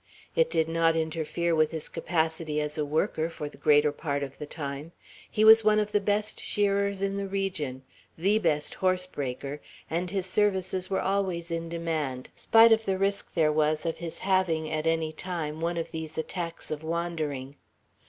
It 0.35 0.49
did 0.49 0.67
not 0.67 0.95
interfere 0.95 1.53
with 1.53 1.69
his 1.69 1.87
capacity 1.87 2.59
as 2.59 2.75
a 2.75 2.83
worker, 2.83 3.29
for 3.29 3.47
the 3.47 3.57
greater 3.57 3.91
part 3.91 4.23
of 4.23 4.39
the 4.39 4.47
time. 4.47 4.93
He 5.29 5.45
was 5.45 5.63
one 5.63 5.79
of 5.79 5.91
the 5.91 6.01
best 6.01 6.39
shearers 6.39 7.03
in 7.03 7.17
the 7.17 7.27
region, 7.27 7.83
the 8.17 8.39
best 8.39 8.73
horse 8.73 9.05
breaker; 9.05 9.61
and 9.91 10.09
his 10.09 10.25
services 10.25 10.89
were 10.89 11.01
always 11.01 11.51
in 11.51 11.69
demand, 11.69 12.29
spite 12.35 12.71
of 12.71 12.85
the 12.85 12.97
risk 12.97 13.35
there 13.35 13.53
was 13.53 13.85
of 13.85 13.99
his 13.99 14.17
having 14.25 14.71
at 14.71 14.87
any 14.87 15.11
time 15.13 15.61
one 15.61 15.77
of 15.77 15.91
these 15.91 16.17
attacks 16.17 16.71
of 16.71 16.81
wandering. 16.81 17.55